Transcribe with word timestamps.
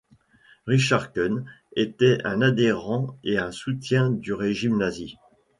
Richard 0.65 1.13
Kuhn 1.13 1.45
était 1.75 2.17
un 2.25 2.41
adhérent 2.41 3.19
et 3.23 3.37
un 3.37 3.51
soutien 3.51 4.09
du 4.09 4.33
régime 4.33 4.79
nazi. 4.79 5.17